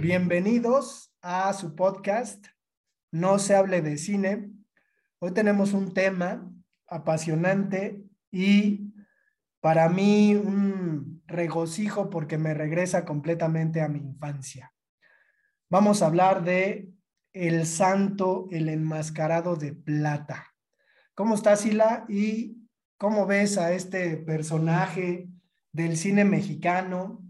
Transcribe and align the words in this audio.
Bienvenidos 0.00 1.12
a 1.20 1.52
su 1.54 1.74
podcast 1.74 2.46
No 3.10 3.40
se 3.40 3.56
hable 3.56 3.82
de 3.82 3.98
cine. 3.98 4.52
Hoy 5.18 5.32
tenemos 5.32 5.72
un 5.72 5.92
tema 5.92 6.48
apasionante 6.86 8.00
y 8.30 8.92
para 9.60 9.88
mí 9.88 10.36
un 10.36 11.24
regocijo 11.26 12.10
porque 12.10 12.38
me 12.38 12.54
regresa 12.54 13.04
completamente 13.04 13.80
a 13.80 13.88
mi 13.88 13.98
infancia. 13.98 14.72
Vamos 15.68 16.00
a 16.00 16.06
hablar 16.06 16.44
de 16.44 16.92
El 17.32 17.66
Santo, 17.66 18.46
el 18.52 18.68
enmascarado 18.68 19.56
de 19.56 19.72
plata. 19.72 20.54
¿Cómo 21.16 21.34
estás, 21.34 21.62
Sila? 21.62 22.04
¿Y 22.08 22.67
cómo 22.98 23.26
ves 23.26 23.56
a 23.56 23.72
este 23.72 24.16
personaje 24.16 25.28
del 25.72 25.96
cine 25.96 26.24
mexicano? 26.24 27.24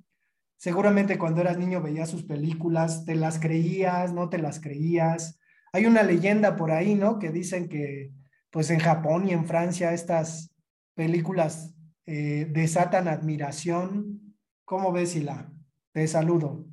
Seguramente 0.56 1.18
cuando 1.18 1.42
eras 1.42 1.58
niño 1.58 1.80
veías 1.80 2.10
sus 2.10 2.24
películas, 2.24 3.04
te 3.04 3.14
las 3.14 3.38
creías, 3.38 4.12
no 4.12 4.28
te 4.28 4.38
las 4.38 4.58
creías. 4.58 5.38
Hay 5.72 5.86
una 5.86 6.02
leyenda 6.02 6.56
por 6.56 6.72
ahí, 6.72 6.94
¿no? 6.94 7.18
Que 7.18 7.30
dicen 7.30 7.68
que 7.68 8.10
pues 8.50 8.70
en 8.70 8.80
Japón 8.80 9.28
y 9.28 9.32
en 9.32 9.44
Francia 9.44 9.92
estas 9.92 10.50
películas 10.94 11.74
eh, 12.06 12.48
desatan 12.50 13.06
admiración. 13.06 14.34
¿Cómo 14.64 14.90
ves, 14.90 15.10
Sila? 15.10 15.52
Te 15.92 16.08
saludo. 16.08 16.66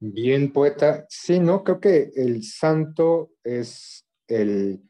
Bien, 0.00 0.52
poeta. 0.52 1.06
Sí, 1.08 1.38
¿no? 1.38 1.62
Creo 1.62 1.80
que 1.80 2.10
el 2.16 2.42
santo 2.42 3.32
es 3.44 4.06
el... 4.26 4.87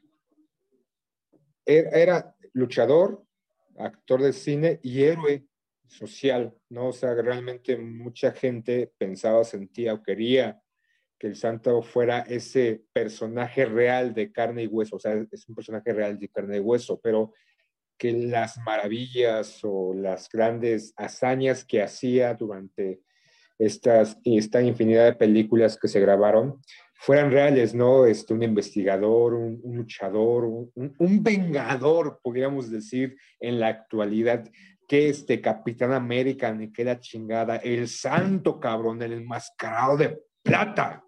Era, 1.69 2.35
luchador, 2.53 3.23
actor 3.77 4.23
de 4.23 4.33
cine 4.33 4.79
y 4.81 5.03
héroe 5.03 5.45
social, 5.85 6.55
¿no? 6.69 6.87
O 6.87 6.93
sea, 6.93 7.13
realmente 7.13 7.77
mucha 7.77 8.31
gente 8.31 8.91
pensaba, 8.97 9.43
sentía 9.43 9.93
o 9.93 10.01
quería 10.01 10.59
que 11.19 11.27
el 11.27 11.35
santo 11.35 11.83
fuera 11.83 12.21
ese 12.21 12.83
personaje 12.91 13.65
real 13.65 14.13
de 14.15 14.31
carne 14.31 14.63
y 14.63 14.67
hueso, 14.67 14.95
o 14.95 14.99
sea, 14.99 15.13
es 15.31 15.47
un 15.47 15.53
personaje 15.53 15.93
real 15.93 16.17
de 16.17 16.29
carne 16.29 16.57
y 16.57 16.61
hueso, 16.61 16.99
pero 16.99 17.33
que 17.97 18.13
las 18.13 18.57
maravillas 18.59 19.59
o 19.63 19.93
las 19.93 20.29
grandes 20.29 20.93
hazañas 20.95 21.65
que 21.65 21.83
hacía 21.83 22.33
durante 22.33 23.01
estas, 23.59 24.17
esta 24.23 24.61
infinidad 24.61 25.05
de 25.05 25.13
películas 25.13 25.77
que 25.77 25.89
se 25.89 25.99
grabaron 25.99 26.61
fueran 27.01 27.31
reales, 27.31 27.73
¿no? 27.73 28.05
Este, 28.05 28.33
un 28.33 28.43
investigador, 28.43 29.33
un, 29.33 29.61
luchador, 29.63 30.43
un, 30.43 31.23
vengador, 31.23 32.19
podríamos 32.21 32.69
decir, 32.69 33.15
en 33.39 33.57
la 33.57 33.69
actualidad, 33.69 34.45
que 34.85 35.07
este 35.07 35.39
Capitán 35.39 35.93
América, 35.93 36.51
ni 36.51 36.73
que 36.73 36.83
la 36.83 36.99
chingada, 36.99 37.55
el 37.55 37.87
santo 37.87 38.59
cabrón, 38.59 39.01
el 39.01 39.13
enmascarado 39.13 39.95
de 39.95 40.19
plata. 40.43 41.01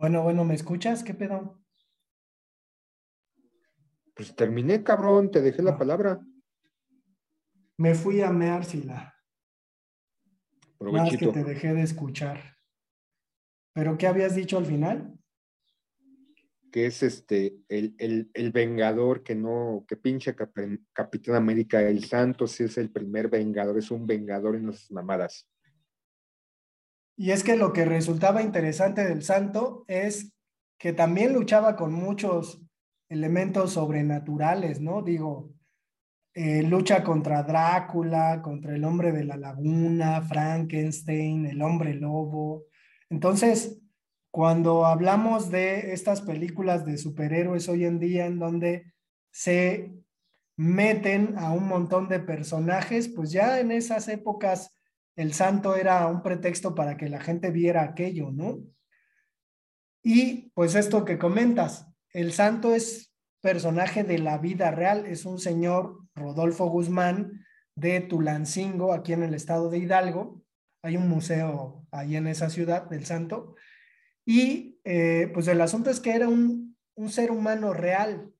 Bueno, 0.00 0.22
bueno, 0.22 0.46
¿me 0.46 0.54
escuchas? 0.54 1.04
¿Qué 1.04 1.12
pedo? 1.12 1.62
Pues 4.14 4.34
terminé, 4.34 4.82
cabrón, 4.82 5.30
te 5.30 5.42
dejé 5.42 5.62
la 5.62 5.72
Ah. 5.72 5.78
palabra. 5.78 6.20
Me 7.76 7.94
fui 7.94 8.22
a 8.22 8.30
mear, 8.30 8.64
Sila. 8.64 9.14
Más 10.80 11.14
que 11.14 11.26
te 11.26 11.44
dejé 11.44 11.74
de 11.74 11.82
escuchar. 11.82 12.56
¿Pero 13.74 13.98
qué 13.98 14.06
habías 14.06 14.34
dicho 14.34 14.56
al 14.56 14.64
final? 14.66 15.16
que 16.72 16.86
es 16.86 17.02
este, 17.02 17.56
el, 17.68 17.96
el, 17.98 18.30
el 18.32 18.52
vengador 18.52 19.24
que 19.24 19.34
no, 19.34 19.84
que 19.88 19.96
pinche 19.96 20.36
Cap 20.36 20.52
Capitán 20.92 21.34
América, 21.34 21.82
el 21.82 22.04
Santos 22.04 22.60
es 22.60 22.78
el 22.78 22.92
primer 22.92 23.28
vengador, 23.28 23.76
es 23.76 23.90
un 23.90 24.06
vengador 24.06 24.54
en 24.54 24.68
las 24.68 24.88
mamadas. 24.92 25.49
Y 27.20 27.32
es 27.32 27.44
que 27.44 27.54
lo 27.54 27.74
que 27.74 27.84
resultaba 27.84 28.40
interesante 28.40 29.04
del 29.04 29.22
santo 29.22 29.84
es 29.88 30.32
que 30.78 30.94
también 30.94 31.34
luchaba 31.34 31.76
con 31.76 31.92
muchos 31.92 32.62
elementos 33.10 33.74
sobrenaturales, 33.74 34.80
¿no? 34.80 35.02
Digo, 35.02 35.52
eh, 36.32 36.62
lucha 36.62 37.04
contra 37.04 37.42
Drácula, 37.42 38.40
contra 38.40 38.74
el 38.74 38.84
hombre 38.84 39.12
de 39.12 39.24
la 39.24 39.36
laguna, 39.36 40.22
Frankenstein, 40.22 41.44
el 41.44 41.60
hombre 41.60 41.92
lobo. 41.92 42.64
Entonces, 43.10 43.78
cuando 44.30 44.86
hablamos 44.86 45.50
de 45.50 45.92
estas 45.92 46.22
películas 46.22 46.86
de 46.86 46.96
superhéroes 46.96 47.68
hoy 47.68 47.84
en 47.84 47.98
día 47.98 48.24
en 48.24 48.38
donde 48.38 48.94
se 49.30 49.92
meten 50.56 51.36
a 51.36 51.52
un 51.52 51.68
montón 51.68 52.08
de 52.08 52.20
personajes, 52.20 53.08
pues 53.08 53.30
ya 53.30 53.60
en 53.60 53.72
esas 53.72 54.08
épocas 54.08 54.74
el 55.16 55.32
santo 55.32 55.76
era 55.76 56.06
un 56.06 56.22
pretexto 56.22 56.74
para 56.74 56.96
que 56.96 57.08
la 57.08 57.20
gente 57.20 57.50
viera 57.50 57.82
aquello, 57.82 58.30
¿no? 58.30 58.60
Y 60.02 60.50
pues 60.54 60.74
esto 60.74 61.04
que 61.04 61.18
comentas, 61.18 61.86
el 62.12 62.32
santo 62.32 62.74
es 62.74 63.12
personaje 63.40 64.04
de 64.04 64.18
la 64.18 64.38
vida 64.38 64.70
real, 64.70 65.06
es 65.06 65.24
un 65.24 65.38
señor 65.38 65.98
Rodolfo 66.14 66.66
Guzmán 66.66 67.44
de 67.74 68.00
Tulancingo, 68.00 68.92
aquí 68.92 69.12
en 69.12 69.22
el 69.22 69.34
estado 69.34 69.70
de 69.70 69.78
Hidalgo. 69.78 70.42
Hay 70.82 70.96
un 70.96 71.08
museo 71.08 71.86
ahí 71.90 72.16
en 72.16 72.26
esa 72.26 72.50
ciudad 72.50 72.88
del 72.88 73.04
santo. 73.04 73.54
Y 74.26 74.80
eh, 74.84 75.30
pues 75.32 75.48
el 75.48 75.60
asunto 75.60 75.90
es 75.90 76.00
que 76.00 76.12
era 76.12 76.28
un, 76.28 76.76
un 76.94 77.10
ser 77.10 77.30
humano 77.30 77.72
real 77.72 78.32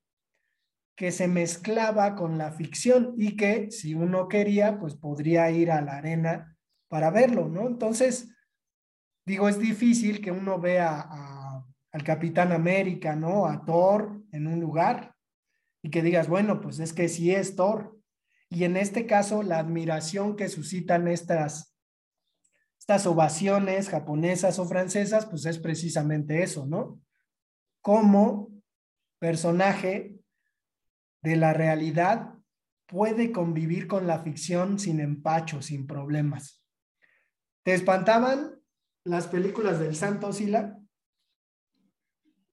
que 0.97 1.13
se 1.13 1.29
mezclaba 1.29 2.15
con 2.15 2.37
la 2.37 2.53
ficción 2.53 3.15
y 3.17 3.37
que 3.37 3.71
si 3.71 3.95
uno 3.95 4.29
quería, 4.29 4.79
pues 4.79 4.95
podría 4.95 5.51
ir 5.51 5.71
a 5.71 5.81
la 5.81 5.97
arena 5.97 6.59
para 6.91 7.11
verlo, 7.11 7.49
¿no? 7.49 7.69
Entonces, 7.69 8.29
digo, 9.25 9.49
es 9.49 9.61
difícil 9.61 10.21
que 10.21 10.33
uno 10.33 10.59
vea 10.59 11.09
al 11.93 12.05
Capitán 12.05 12.51
América, 12.51 13.15
¿no? 13.15 13.47
A 13.47 13.65
Thor 13.65 14.21
en 14.33 14.49
un 14.49 14.61
lugar 14.61 15.15
y 15.83 15.91
que 15.91 16.03
digas, 16.03 16.29
bueno, 16.29 16.61
pues 16.61 16.81
es 16.81 16.93
que 16.93 17.09
sí 17.09 17.31
es 17.31 17.55
Thor. 17.55 17.97
Y 18.49 18.65
en 18.65 18.77
este 18.77 19.07
caso, 19.07 19.45
la 19.45 19.61
admiración 19.61 20.35
que 20.35 20.49
suscitan 20.49 21.07
estas, 21.07 21.77
estas 22.81 23.07
ovaciones 23.07 23.89
japonesas 23.89 24.59
o 24.59 24.67
francesas, 24.67 25.27
pues 25.27 25.47
es 25.47 25.59
precisamente 25.59 26.43
eso, 26.43 26.67
¿no? 26.67 27.01
Cómo 27.81 28.51
personaje 29.21 30.19
de 31.23 31.37
la 31.37 31.53
realidad 31.53 32.35
puede 32.87 33.31
convivir 33.31 33.87
con 33.87 34.09
la 34.09 34.19
ficción 34.19 34.81
sin 34.81 34.99
empacho, 34.99 35.63
sin 35.63 35.87
problemas. 35.87 36.60
¿Te 37.62 37.75
espantaban 37.75 38.61
las 39.05 39.29
películas 39.29 39.79
del 39.81 39.95
Santo 39.95 40.33
Sila? 40.33 40.79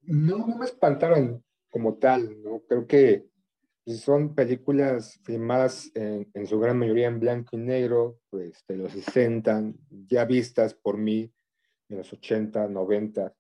No, 0.02 0.38
no 0.38 0.58
me 0.58 0.66
espantaron 0.66 1.44
como 1.70 1.98
tal, 1.98 2.42
¿no? 2.42 2.62
Creo 2.68 2.88
que 2.88 3.28
son 3.86 4.36
películas 4.36 5.20
filmadas 5.24 5.90
en, 5.96 6.48
su 6.48 6.60
gran 6.60 6.78
mayoría 6.78 7.08
en 7.08 7.20
blanco 7.20 7.56
y 7.56 7.60
negro, 7.60 8.20
pues 8.30 8.64
de 8.68 8.78
los 8.78 8.92
60, 8.92 9.64
ya 9.90 10.26
vistas 10.26 10.74
por 10.74 10.98
mí 10.98 11.32
en 11.90 11.98
los 11.98 12.12
80, 12.12 12.68
90. 12.68 13.34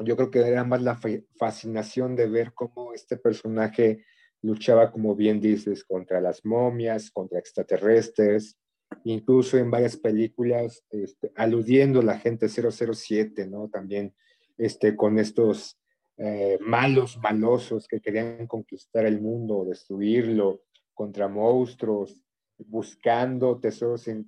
Yo 0.00 0.16
creo 0.16 0.30
que 0.30 0.40
era 0.40 0.62
más 0.64 0.82
la 0.82 0.96
fa- 0.96 1.08
fascinación 1.36 2.14
de 2.14 2.28
ver 2.28 2.52
cómo 2.54 2.92
este 2.92 3.16
personaje 3.16 4.04
luchaba, 4.42 4.92
como 4.92 5.16
bien 5.16 5.40
dices, 5.40 5.84
contra 5.84 6.20
las 6.20 6.44
momias, 6.44 7.10
contra 7.10 7.38
extraterrestres, 7.38 8.58
incluso 9.04 9.58
en 9.58 9.70
varias 9.70 9.96
películas 9.96 10.84
este, 10.90 11.32
aludiendo 11.36 12.00
a 12.00 12.04
la 12.04 12.18
gente 12.18 12.48
007, 12.48 13.46
¿no? 13.46 13.68
También 13.68 14.14
este, 14.56 14.96
con 14.96 15.18
estos 15.18 15.78
eh, 16.16 16.58
malos, 16.60 17.18
malosos 17.18 17.88
que 17.88 18.00
querían 18.00 18.46
conquistar 18.46 19.04
el 19.04 19.20
mundo, 19.20 19.64
destruirlo, 19.64 20.62
contra 20.94 21.28
monstruos, 21.28 22.22
buscando 22.58 23.58
tesoros. 23.58 24.06
Eh, 24.08 24.24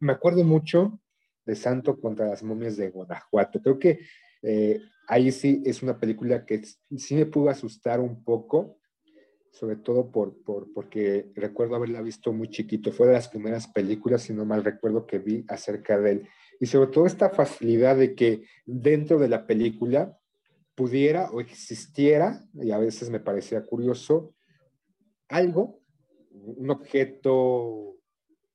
me 0.00 0.12
acuerdo 0.12 0.42
mucho 0.44 1.00
de 1.46 1.54
Santo 1.54 1.98
contra 2.00 2.26
las 2.26 2.42
momias 2.42 2.76
de 2.76 2.90
Guanajuato. 2.90 3.62
Creo 3.62 3.78
que 3.78 4.00
eh, 4.42 4.80
ahí 5.06 5.32
sí 5.32 5.62
es 5.64 5.82
una 5.82 5.98
película 5.98 6.44
que 6.44 6.62
sí 6.64 7.14
me 7.14 7.26
pudo 7.26 7.50
asustar 7.50 8.00
un 8.00 8.22
poco, 8.22 8.77
sobre 9.58 9.74
todo 9.74 10.12
por, 10.12 10.40
por, 10.44 10.72
porque 10.72 11.32
recuerdo 11.34 11.74
haberla 11.74 12.00
visto 12.00 12.32
muy 12.32 12.48
chiquito. 12.48 12.92
Fue 12.92 13.08
de 13.08 13.14
las 13.14 13.28
primeras 13.28 13.66
películas, 13.66 14.22
si 14.22 14.32
no 14.32 14.44
mal 14.44 14.62
recuerdo, 14.62 15.04
que 15.04 15.18
vi 15.18 15.44
acerca 15.48 15.98
de 15.98 16.12
él. 16.12 16.28
Y 16.60 16.66
sobre 16.66 16.92
todo 16.92 17.06
esta 17.06 17.30
facilidad 17.30 17.96
de 17.96 18.14
que 18.14 18.44
dentro 18.66 19.18
de 19.18 19.28
la 19.28 19.46
película 19.46 20.16
pudiera 20.76 21.28
o 21.32 21.40
existiera, 21.40 22.40
y 22.54 22.70
a 22.70 22.78
veces 22.78 23.10
me 23.10 23.18
parecía 23.18 23.64
curioso, 23.64 24.32
algo, 25.28 25.80
un 26.30 26.70
objeto, 26.70 27.96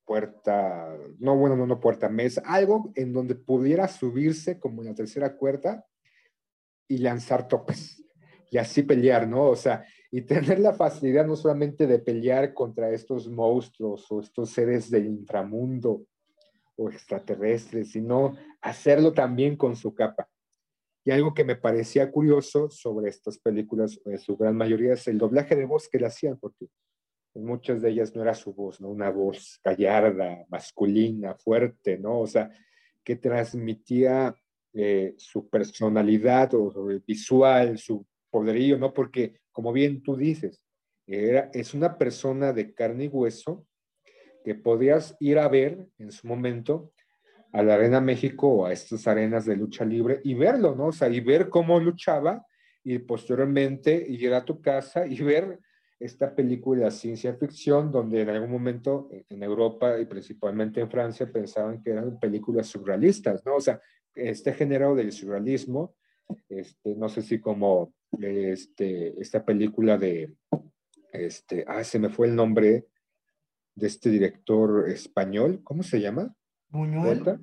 puerta, 0.05 0.97
no, 1.19 1.35
bueno, 1.35 1.57
no, 1.57 1.67
no 1.67 1.81
puerta, 1.81 2.07
mesa, 2.07 2.41
algo 2.45 2.93
en 2.95 3.11
donde 3.11 3.35
pudiera 3.35 3.89
subirse 3.89 4.57
como 4.57 4.81
en 4.81 4.87
la 4.87 4.95
tercera 4.95 5.35
cuerda 5.35 5.85
y 6.87 6.99
lanzar 6.99 7.49
topes 7.49 8.03
y 8.49 8.57
así 8.57 8.83
pelear, 8.83 9.27
¿no? 9.27 9.49
O 9.49 9.55
sea, 9.57 9.85
y 10.15 10.21
tener 10.21 10.59
la 10.59 10.73
facilidad 10.73 11.25
no 11.25 11.35
solamente 11.35 11.87
de 11.87 11.97
pelear 11.97 12.53
contra 12.53 12.91
estos 12.91 13.27
monstruos 13.27 14.05
o 14.11 14.19
estos 14.19 14.51
seres 14.51 14.91
del 14.91 15.07
inframundo 15.07 16.05
o 16.75 16.87
extraterrestres, 16.87 17.93
sino 17.93 18.35
hacerlo 18.61 19.11
también 19.11 19.57
con 19.57 19.75
su 19.75 19.95
capa. 19.95 20.29
Y 21.03 21.09
algo 21.09 21.33
que 21.33 21.43
me 21.43 21.55
parecía 21.55 22.11
curioso 22.11 22.69
sobre 22.69 23.09
estas 23.09 23.39
películas, 23.39 23.99
en 24.05 24.19
su 24.19 24.37
gran 24.37 24.55
mayoría, 24.55 24.93
es 24.93 25.07
el 25.07 25.17
doblaje 25.17 25.55
de 25.55 25.65
voz 25.65 25.89
que 25.89 25.97
le 25.97 26.05
hacían, 26.05 26.37
porque 26.37 26.67
en 27.33 27.43
muchas 27.43 27.81
de 27.81 27.89
ellas 27.89 28.15
no 28.15 28.21
era 28.21 28.35
su 28.35 28.53
voz, 28.53 28.79
¿no? 28.79 28.89
Una 28.89 29.09
voz 29.09 29.59
gallarda, 29.63 30.45
masculina, 30.47 31.33
fuerte, 31.33 31.97
¿no? 31.97 32.19
O 32.19 32.27
sea, 32.27 32.51
que 33.03 33.15
transmitía 33.15 34.35
eh, 34.73 35.15
su 35.17 35.49
personalidad 35.49 36.53
o, 36.53 36.71
visual, 37.03 37.79
su 37.79 38.05
poderío, 38.29 38.77
¿no? 38.77 38.93
Porque, 38.93 39.41
como 39.53 39.71
bien 39.71 40.03
tú 40.03 40.17
dices, 40.17 40.61
era, 41.07 41.49
es 41.53 41.73
una 41.73 41.97
persona 41.97 42.51
de 42.51 42.73
carne 42.73 43.05
y 43.05 43.07
hueso 43.07 43.65
que 44.43 44.55
podías 44.55 45.15
ir 45.19 45.39
a 45.39 45.47
ver 45.47 45.87
en 45.97 46.11
su 46.11 46.27
momento 46.27 46.91
a 47.53 47.63
la 47.63 47.75
Arena 47.75 48.01
México 48.01 48.47
o 48.49 48.65
a 48.65 48.73
estas 48.73 49.07
arenas 49.07 49.45
de 49.45 49.55
lucha 49.55 49.85
libre 49.85 50.19
y 50.23 50.33
verlo, 50.33 50.75
¿no? 50.75 50.87
O 50.87 50.91
sea, 50.91 51.07
y 51.07 51.19
ver 51.21 51.49
cómo 51.49 51.79
luchaba 51.79 52.45
y 52.83 52.99
posteriormente 52.99 54.03
ir 54.09 54.33
a 54.33 54.43
tu 54.43 54.59
casa 54.59 55.05
y 55.05 55.21
ver 55.21 55.59
esta 55.99 56.35
película 56.35 56.85
de 56.85 56.91
ciencia 56.91 57.33
ficción 57.35 57.91
donde 57.91 58.21
en 58.21 58.29
algún 58.29 58.51
momento 58.51 59.09
en 59.29 59.41
Europa 59.41 59.97
y 59.99 60.05
principalmente 60.05 60.81
en 60.81 60.89
Francia 60.89 61.31
pensaban 61.31 61.81
que 61.81 61.91
eran 61.91 62.19
películas 62.19 62.67
surrealistas, 62.67 63.45
¿no? 63.45 63.55
O 63.55 63.61
sea, 63.61 63.79
este 64.13 64.51
género 64.53 64.95
del 64.95 65.11
surrealismo, 65.11 65.95
este, 66.49 66.95
no 66.95 67.09
sé 67.09 67.21
si 67.21 67.39
como 67.39 67.93
este, 68.19 69.19
esta 69.21 69.43
película 69.43 69.97
de, 69.97 70.33
este, 71.11 71.63
ah, 71.67 71.83
se 71.83 71.99
me 71.99 72.09
fue 72.09 72.27
el 72.27 72.35
nombre 72.35 72.87
de 73.75 73.87
este 73.87 74.09
director 74.09 74.89
español, 74.89 75.61
¿cómo 75.63 75.83
se 75.83 75.99
llama? 75.99 76.35
Buñuel. 76.69 77.39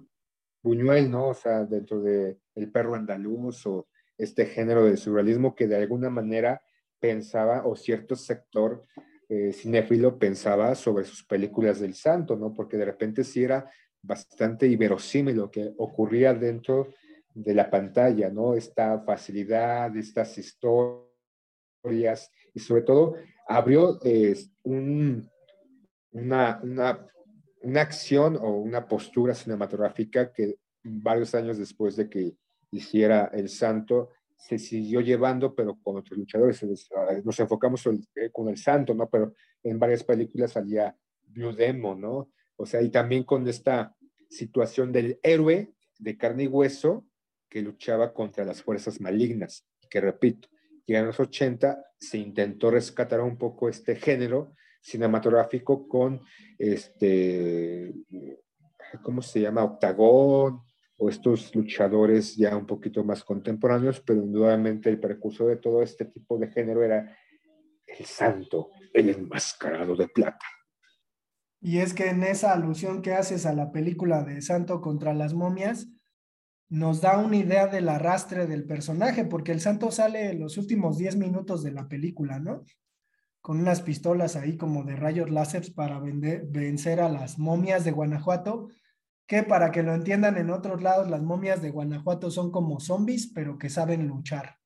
Buñuel, 0.63 1.11
¿no? 1.11 1.29
O 1.29 1.35
sea, 1.35 1.65
dentro 1.65 2.01
de 2.03 2.39
El 2.55 2.71
perro 2.71 2.95
andaluz 2.95 3.67
o 3.67 3.89
este 4.19 4.47
género 4.47 4.85
del 4.85 4.99
surrealismo 4.99 5.55
que 5.55 5.67
de 5.67 5.77
alguna 5.77 6.11
manera 6.11 6.63
pensaba, 6.99 7.67
o 7.67 7.75
cierto 7.75 8.15
sector 8.15 8.85
eh, 9.29 9.53
cinéfilo 9.53 10.19
pensaba 10.19 10.75
sobre 10.75 11.05
sus 11.05 11.25
películas 11.25 11.81
del 11.81 11.95
santo, 11.95 12.37
¿no? 12.37 12.55
Porque 12.55 12.77
de 12.77 12.85
repente 12.85 13.25
sí 13.25 13.43
era 13.43 13.71
bastante 14.03 14.67
inverosímil 14.67 15.37
lo 15.37 15.51
que 15.51 15.73
ocurría 15.79 16.35
dentro 16.35 16.89
de 17.35 17.55
la 17.55 17.71
pantalla, 17.71 18.31
¿no? 18.31 18.55
Esta 18.55 19.01
facilidad, 19.01 19.97
estas 19.97 20.37
historias, 20.39 22.31
y 22.55 22.61
sobre 22.61 22.83
todo 22.83 23.15
abrió 23.47 23.99
eh, 24.05 24.37
un, 24.63 25.29
una, 26.13 26.61
una, 26.63 27.07
una 27.63 27.81
acción 27.81 28.37
o 28.37 28.51
una 28.59 28.87
postura 28.87 29.35
cinematográfica 29.35 30.33
que 30.33 30.57
varios 30.83 31.35
años 31.35 31.59
después 31.59 31.97
de 31.97 32.09
que 32.09 32.35
hiciera 32.71 33.31
El 33.33 33.49
Santo, 33.49 34.11
se 34.37 34.59
siguió 34.59 35.01
llevando, 35.01 35.55
pero 35.55 35.79
con 35.83 35.97
otros 35.97 36.19
luchadores. 36.19 36.65
Nos 37.25 37.41
enfocamos 37.41 37.85
con 38.33 38.49
el 38.49 38.57
Santo, 38.57 38.95
¿no? 38.95 39.09
Pero 39.09 39.35
en 39.63 39.79
varias 39.79 40.03
películas 40.03 40.53
salía 40.53 40.97
Blue 41.27 41.53
Demon, 41.53 42.01
¿no? 42.01 42.31
O 42.57 42.65
sea, 42.65 42.81
y 42.81 42.91
también 42.91 43.25
con 43.25 43.47
esta 43.47 43.95
situación 44.31 44.93
del 44.93 45.19
héroe 45.23 45.75
de 45.99 46.17
carne 46.17 46.45
y 46.45 46.47
hueso 46.47 47.05
que 47.51 47.61
luchaba 47.61 48.15
contra 48.15 48.45
las 48.45 48.63
fuerzas 48.63 49.01
malignas, 49.01 49.67
que 49.91 50.01
repito, 50.01 50.49
que 50.87 50.97
en 50.97 51.07
los 51.07 51.19
80 51.21 51.85
se 51.99 52.19
intentó 52.19 52.71
rescatar 52.71 53.21
un 53.21 53.37
poco 53.37 53.69
este 53.69 53.97
género 53.97 54.55
cinematográfico 54.81 55.87
con 55.87 56.21
este, 56.59 57.93
¿cómo 59.03 59.21
se 59.21 59.41
llama? 59.41 59.65
Octagón, 59.65 60.63
o 61.03 61.09
estos 61.09 61.55
luchadores 61.55 62.37
ya 62.37 62.57
un 62.57 62.67
poquito 62.67 63.03
más 63.03 63.25
contemporáneos, 63.25 64.01
pero 64.01 64.23
indudablemente 64.23 64.91
el 64.91 65.01
precursor 65.01 65.49
de 65.49 65.57
todo 65.57 65.83
este 65.83 66.05
tipo 66.05 66.39
de 66.39 66.49
género 66.49 66.83
era 66.85 67.17
el 67.87 68.05
santo, 68.05 68.71
el 68.93 69.09
enmascarado 69.09 69.97
de 69.97 70.09
plata. 70.09 70.45
Y 71.63 71.79
es 71.79 71.95
que 71.95 72.09
en 72.09 72.23
esa 72.23 72.53
alusión 72.53 73.01
que 73.03 73.15
haces 73.15 73.47
a 73.47 73.55
la 73.55 73.73
película 73.73 74.25
de 74.25 74.41
Santo 74.41 74.81
contra 74.81 75.15
las 75.15 75.35
momias, 75.35 75.89
nos 76.71 77.01
da 77.01 77.19
una 77.19 77.37
idea 77.37 77.67
del 77.67 77.89
arrastre 77.89 78.47
del 78.47 78.65
personaje, 78.65 79.25
porque 79.25 79.51
el 79.51 79.61
santo 79.61 79.91
sale 79.91 80.31
en 80.31 80.41
los 80.41 80.57
últimos 80.57 80.97
10 80.99 81.17
minutos 81.17 81.65
de 81.65 81.73
la 81.73 81.89
película, 81.89 82.39
¿no? 82.39 82.65
Con 83.41 83.59
unas 83.59 83.83
pistolas 83.83 84.37
ahí 84.37 84.57
como 84.57 84.85
de 84.85 84.95
rayos 84.95 85.31
láser 85.31 85.75
para 85.75 85.99
vender, 85.99 86.47
vencer 86.49 87.01
a 87.01 87.09
las 87.09 87.39
momias 87.39 87.85
de 87.85 87.91
Guanajuato, 87.91 88.69
que 89.27 89.43
para 89.43 89.73
que 89.73 89.83
lo 89.83 89.95
entiendan 89.95 90.37
en 90.37 90.51
otros 90.51 90.81
lados, 90.81 91.11
las 91.11 91.23
momias 91.23 91.61
de 91.61 91.71
Guanajuato 91.71 92.31
son 92.31 92.53
como 92.53 92.79
zombies, 92.79 93.33
pero 93.35 93.59
que 93.59 93.69
saben 93.69 94.07
luchar. 94.07 94.57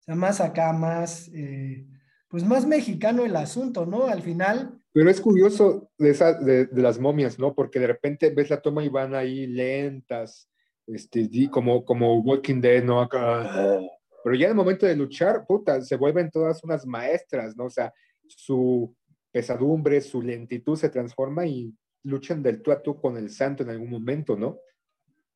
O 0.00 0.02
sea, 0.02 0.16
más 0.16 0.40
acá, 0.40 0.72
más, 0.72 1.30
eh, 1.34 1.86
pues 2.26 2.44
más 2.44 2.66
mexicano 2.66 3.24
el 3.24 3.36
asunto, 3.36 3.86
¿no? 3.86 4.06
Al 4.06 4.22
final. 4.22 4.80
Pero 4.92 5.08
es 5.08 5.20
curioso 5.20 5.90
de, 5.98 6.10
esa, 6.10 6.32
de, 6.32 6.66
de, 6.66 6.82
las 6.82 6.98
momias, 6.98 7.38
¿no? 7.38 7.54
Porque 7.54 7.78
de 7.78 7.86
repente 7.86 8.30
ves 8.30 8.50
la 8.50 8.60
toma 8.60 8.82
y 8.82 8.88
van 8.88 9.14
ahí 9.14 9.46
lentas, 9.46 10.48
este, 10.86 11.28
como, 11.50 11.84
como 11.84 12.20
Walking 12.20 12.60
Dead, 12.60 12.84
¿no? 12.84 13.00
Acá. 13.00 13.80
Pero 14.22 14.36
ya 14.36 14.46
en 14.46 14.50
el 14.52 14.56
momento 14.56 14.86
de 14.86 14.96
luchar, 14.96 15.44
puta, 15.46 15.80
se 15.82 15.96
vuelven 15.96 16.30
todas 16.30 16.62
unas 16.64 16.86
maestras, 16.86 17.56
¿no? 17.56 17.64
O 17.64 17.70
sea, 17.70 17.92
su 18.26 18.94
pesadumbre, 19.30 20.00
su 20.00 20.22
lentitud 20.22 20.76
se 20.76 20.88
transforma 20.88 21.46
y 21.46 21.74
luchan 22.04 22.42
del 22.42 22.62
tú 22.62 22.72
a 22.72 22.82
tú 22.82 23.00
con 23.00 23.16
el 23.16 23.30
santo 23.30 23.62
en 23.62 23.70
algún 23.70 23.90
momento, 23.90 24.36
¿no? 24.36 24.58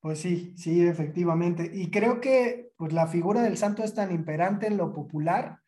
Pues 0.00 0.20
sí, 0.20 0.54
sí, 0.56 0.86
efectivamente. 0.86 1.70
Y 1.72 1.90
creo 1.90 2.20
que 2.20 2.70
pues, 2.76 2.92
la 2.92 3.08
figura 3.08 3.42
del 3.42 3.56
santo 3.56 3.82
es 3.82 3.94
tan 3.94 4.12
imperante 4.12 4.66
en 4.66 4.76
lo 4.76 4.92
popular 4.92 5.58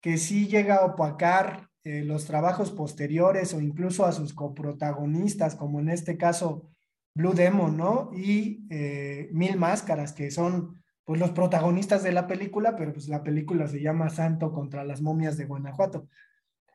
que 0.00 0.16
sí 0.18 0.48
llega 0.48 0.76
a 0.76 0.86
opacar 0.86 1.68
eh, 1.84 2.02
los 2.02 2.24
trabajos 2.24 2.70
posteriores 2.72 3.52
o 3.54 3.60
incluso 3.60 4.04
a 4.06 4.12
sus 4.12 4.32
coprotagonistas, 4.32 5.54
como 5.54 5.80
en 5.80 5.90
este 5.90 6.16
caso 6.16 6.70
Blue 7.16 7.32
Demon, 7.32 7.78
¿no? 7.78 8.10
Y 8.12 8.66
eh, 8.68 9.30
Mil 9.32 9.56
Máscaras, 9.56 10.12
que 10.12 10.30
son 10.30 10.82
pues 11.02 11.18
los 11.18 11.30
protagonistas 11.30 12.02
de 12.02 12.12
la 12.12 12.26
película, 12.26 12.76
pero 12.76 12.92
pues 12.92 13.08
la 13.08 13.22
película 13.22 13.66
se 13.68 13.80
llama 13.80 14.10
Santo 14.10 14.52
contra 14.52 14.84
las 14.84 15.00
momias 15.00 15.38
de 15.38 15.46
Guanajuato. 15.46 16.08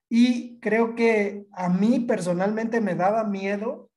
Y 0.09 0.59
creo 0.59 0.95
que 0.95 1.45
a 1.51 1.69
mí 1.69 1.99
personalmente 1.99 2.81
me 2.81 2.95
daba 2.95 3.23
miedo 3.23 3.91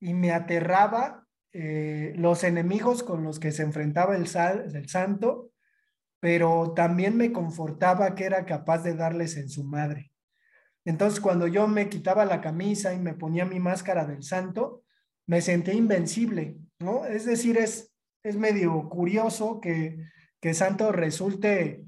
y 0.00 0.14
me 0.14 0.32
aterraba 0.32 1.26
eh, 1.52 2.14
los 2.16 2.42
enemigos 2.42 3.02
con 3.02 3.22
los 3.22 3.38
que 3.38 3.52
se 3.52 3.62
enfrentaba 3.62 4.16
el, 4.16 4.22
el 4.22 4.88
santo, 4.88 5.50
pero 6.20 6.72
también 6.74 7.18
me 7.18 7.32
confortaba 7.32 8.14
que 8.14 8.24
era 8.24 8.46
capaz 8.46 8.78
de 8.78 8.94
darles 8.94 9.36
en 9.36 9.50
su 9.50 9.64
madre. 9.64 10.10
Entonces, 10.86 11.20
cuando 11.20 11.46
yo 11.46 11.68
me 11.68 11.90
quitaba 11.90 12.24
la 12.24 12.40
camisa 12.40 12.94
y 12.94 12.98
me 12.98 13.12
ponía 13.12 13.44
mi 13.44 13.60
máscara 13.60 14.06
del 14.06 14.22
santo, 14.22 14.84
me 15.30 15.40
sentía 15.40 15.74
invencible, 15.74 16.56
¿no? 16.80 17.04
Es 17.06 17.24
decir, 17.24 17.56
es, 17.56 17.94
es 18.24 18.34
medio 18.34 18.88
curioso 18.88 19.60
que, 19.60 20.04
que 20.40 20.54
Santo 20.54 20.90
resulte 20.90 21.84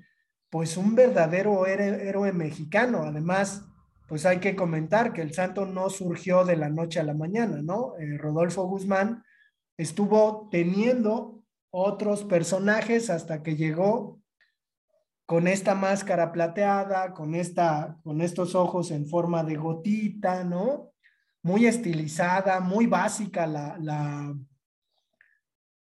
pues 0.48 0.76
un 0.76 0.94
verdadero 0.94 1.66
héroe, 1.66 2.32
mexicano. 2.32 3.02
Además, 3.02 3.64
pues 4.06 4.26
hay 4.26 4.38
que 4.38 4.54
comentar 4.54 5.12
que 5.12 5.22
el 5.22 5.34
Santo 5.34 5.66
no 5.66 5.90
surgió 5.90 6.44
de 6.44 6.56
la 6.56 6.68
noche 6.68 7.00
a 7.00 7.02
la 7.02 7.14
mañana, 7.14 7.60
¿no? 7.62 7.96
Eh, 7.98 8.16
Rodolfo 8.16 8.62
Guzmán 8.68 9.24
estuvo 9.76 10.48
teniendo 10.52 11.42
otros 11.72 12.22
personajes 12.22 13.10
hasta 13.10 13.42
que 13.42 13.56
llegó 13.56 14.20
con 15.26 15.48
esta 15.48 15.74
máscara 15.74 16.30
plateada, 16.30 17.12
con, 17.12 17.34
esta, 17.34 17.98
con 18.04 18.20
estos 18.20 18.54
ojos 18.54 18.92
en 18.92 19.08
forma 19.08 19.42
de 19.42 19.56
gotita, 19.56 20.44
¿no? 20.44 20.91
Muy 21.42 21.66
estilizada, 21.66 22.60
muy 22.60 22.86
básica 22.86 23.46
la, 23.46 23.76
la, 23.80 24.34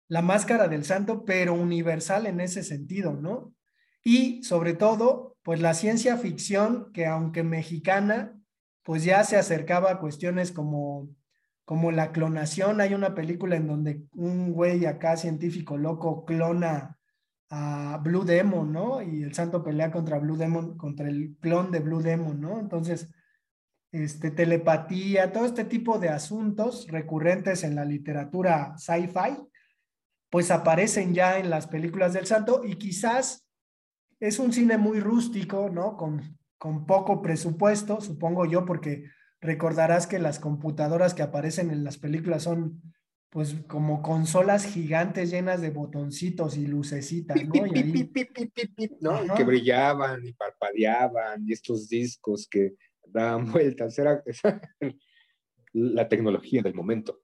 la 0.08 0.22
máscara 0.22 0.68
del 0.68 0.84
santo, 0.84 1.24
pero 1.24 1.54
universal 1.54 2.26
en 2.26 2.40
ese 2.40 2.62
sentido, 2.62 3.14
¿no? 3.14 3.54
Y 4.04 4.42
sobre 4.44 4.74
todo, 4.74 5.36
pues 5.42 5.60
la 5.60 5.74
ciencia 5.74 6.16
ficción, 6.16 6.92
que 6.92 7.06
aunque 7.06 7.42
mexicana, 7.42 8.38
pues 8.82 9.04
ya 9.04 9.24
se 9.24 9.36
acercaba 9.36 9.90
a 9.90 9.98
cuestiones 9.98 10.52
como 10.52 11.08
como 11.66 11.90
la 11.90 12.12
clonación. 12.12 12.80
Hay 12.80 12.94
una 12.94 13.14
película 13.14 13.56
en 13.56 13.66
donde 13.66 14.04
un 14.14 14.52
güey 14.52 14.86
acá 14.86 15.18
científico 15.18 15.76
loco 15.76 16.24
clona 16.24 16.96
a 17.50 18.00
Blue 18.02 18.24
Demon, 18.24 18.72
¿no? 18.72 19.02
Y 19.02 19.24
el 19.24 19.34
santo 19.34 19.62
pelea 19.62 19.90
contra 19.90 20.18
Blue 20.18 20.36
Demon, 20.36 20.78
contra 20.78 21.08
el 21.08 21.36
clon 21.40 21.70
de 21.72 21.80
Blue 21.80 22.00
Demon, 22.00 22.40
¿no? 22.40 22.58
Entonces, 22.58 23.12
este, 23.92 24.30
telepatía, 24.30 25.32
todo 25.32 25.46
este 25.46 25.64
tipo 25.64 25.98
de 25.98 26.08
asuntos 26.08 26.86
recurrentes 26.88 27.64
en 27.64 27.74
la 27.74 27.84
literatura 27.84 28.74
sci-fi, 28.76 29.36
pues 30.30 30.50
aparecen 30.50 31.14
ya 31.14 31.38
en 31.38 31.50
las 31.50 31.66
películas 31.66 32.12
del 32.12 32.26
santo 32.26 32.62
y 32.64 32.76
quizás 32.76 33.46
es 34.20 34.38
un 34.38 34.52
cine 34.52 34.78
muy 34.78 35.00
rústico, 35.00 35.70
¿no? 35.70 35.96
Con, 35.96 36.38
con 36.58 36.86
poco 36.86 37.22
presupuesto, 37.22 38.00
supongo 38.00 38.46
yo, 38.46 38.64
porque 38.64 39.04
recordarás 39.40 40.06
que 40.06 40.18
las 40.18 40.38
computadoras 40.38 41.14
que 41.14 41.22
aparecen 41.22 41.70
en 41.70 41.84
las 41.84 41.98
películas 41.98 42.42
son 42.42 42.82
pues 43.30 43.54
como 43.68 44.00
consolas 44.02 44.64
gigantes 44.64 45.30
llenas 45.30 45.60
de 45.60 45.70
botoncitos 45.70 46.56
y 46.56 46.66
lucecitas, 46.66 47.36
¿no? 49.00 49.34
que 49.34 49.44
brillaban 49.44 50.24
y 50.26 50.32
parpadeaban 50.32 51.44
y 51.46 51.52
estos 51.52 51.88
discos 51.88 52.48
que 52.48 52.74
daban 53.12 53.50
vueltas, 53.52 53.98
era 53.98 54.22
la 55.72 56.08
tecnología 56.08 56.62
del 56.62 56.74
momento. 56.74 57.22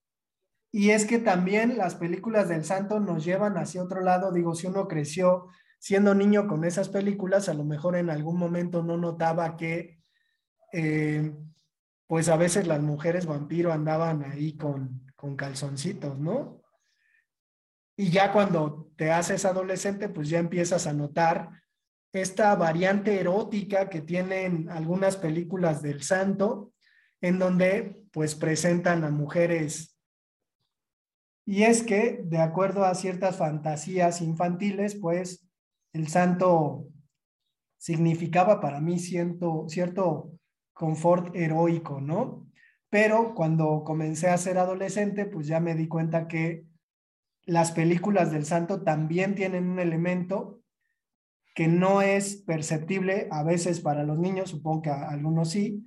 Y 0.70 0.90
es 0.90 1.04
que 1.04 1.18
también 1.18 1.76
las 1.76 1.94
películas 1.94 2.48
del 2.48 2.64
santo 2.64 2.98
nos 2.98 3.24
llevan 3.24 3.58
hacia 3.58 3.82
otro 3.82 4.00
lado, 4.00 4.32
digo, 4.32 4.54
si 4.54 4.66
uno 4.66 4.88
creció 4.88 5.48
siendo 5.78 6.14
niño 6.14 6.46
con 6.46 6.64
esas 6.64 6.88
películas, 6.88 7.48
a 7.48 7.54
lo 7.54 7.64
mejor 7.64 7.96
en 7.96 8.08
algún 8.08 8.38
momento 8.38 8.82
no 8.82 8.96
notaba 8.96 9.56
que 9.56 9.98
eh, 10.72 11.32
pues 12.06 12.28
a 12.28 12.36
veces 12.36 12.66
las 12.66 12.80
mujeres 12.80 13.26
vampiro 13.26 13.72
andaban 13.72 14.22
ahí 14.22 14.56
con, 14.56 15.06
con 15.16 15.36
calzoncitos, 15.36 16.18
¿no? 16.18 16.62
Y 17.96 18.10
ya 18.10 18.32
cuando 18.32 18.90
te 18.96 19.10
haces 19.10 19.44
adolescente, 19.44 20.08
pues 20.08 20.28
ya 20.28 20.38
empiezas 20.38 20.86
a 20.86 20.92
notar 20.92 21.61
esta 22.12 22.54
variante 22.56 23.18
erótica 23.18 23.88
que 23.88 24.02
tienen 24.02 24.68
algunas 24.68 25.16
películas 25.16 25.82
del 25.82 26.02
santo, 26.02 26.72
en 27.20 27.38
donde 27.38 28.02
pues 28.12 28.34
presentan 28.34 29.04
a 29.04 29.10
mujeres. 29.10 29.98
Y 31.46 31.62
es 31.64 31.82
que, 31.82 32.20
de 32.24 32.38
acuerdo 32.38 32.84
a 32.84 32.94
ciertas 32.94 33.36
fantasías 33.36 34.20
infantiles, 34.20 34.94
pues 34.94 35.48
el 35.92 36.08
santo 36.08 36.86
significaba 37.78 38.60
para 38.60 38.80
mí 38.80 38.98
cierto, 38.98 39.64
cierto 39.68 40.32
confort 40.72 41.34
heroico, 41.34 42.00
¿no? 42.00 42.46
Pero 42.90 43.34
cuando 43.34 43.82
comencé 43.84 44.28
a 44.28 44.38
ser 44.38 44.58
adolescente, 44.58 45.24
pues 45.26 45.46
ya 45.46 45.60
me 45.60 45.74
di 45.74 45.88
cuenta 45.88 46.28
que 46.28 46.64
las 47.44 47.72
películas 47.72 48.30
del 48.30 48.44
santo 48.44 48.82
también 48.82 49.34
tienen 49.34 49.68
un 49.68 49.78
elemento 49.78 50.61
que 51.54 51.68
no 51.68 52.02
es 52.02 52.36
perceptible 52.36 53.28
a 53.30 53.42
veces 53.42 53.80
para 53.80 54.04
los 54.04 54.18
niños, 54.18 54.50
supongo 54.50 54.82
que 54.82 54.90
algunos 54.90 55.50
sí, 55.50 55.84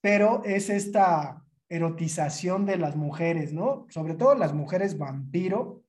pero 0.00 0.42
es 0.44 0.70
esta 0.70 1.44
erotización 1.68 2.66
de 2.66 2.76
las 2.76 2.96
mujeres, 2.96 3.52
¿no? 3.52 3.86
Sobre 3.88 4.14
todo 4.14 4.34
las 4.34 4.52
mujeres 4.52 4.98
vampiro. 4.98 5.82